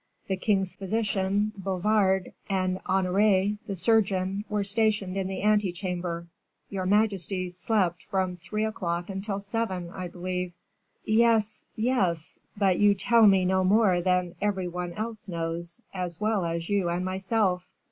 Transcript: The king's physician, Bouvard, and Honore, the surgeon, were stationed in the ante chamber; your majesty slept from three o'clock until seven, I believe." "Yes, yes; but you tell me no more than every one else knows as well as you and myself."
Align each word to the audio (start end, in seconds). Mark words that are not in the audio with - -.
The 0.25 0.35
king's 0.35 0.73
physician, 0.73 1.51
Bouvard, 1.55 2.33
and 2.49 2.79
Honore, 2.87 3.55
the 3.67 3.75
surgeon, 3.75 4.45
were 4.49 4.63
stationed 4.63 5.15
in 5.15 5.27
the 5.27 5.41
ante 5.43 5.71
chamber; 5.71 6.25
your 6.71 6.87
majesty 6.87 7.51
slept 7.51 8.01
from 8.05 8.35
three 8.35 8.65
o'clock 8.65 9.11
until 9.11 9.39
seven, 9.39 9.91
I 9.91 10.07
believe." 10.07 10.53
"Yes, 11.05 11.67
yes; 11.75 12.39
but 12.57 12.79
you 12.79 12.95
tell 12.95 13.27
me 13.27 13.45
no 13.45 13.63
more 13.63 14.01
than 14.01 14.33
every 14.41 14.67
one 14.67 14.93
else 14.93 15.29
knows 15.29 15.81
as 15.93 16.19
well 16.19 16.45
as 16.45 16.67
you 16.67 16.89
and 16.89 17.05
myself." 17.05 17.69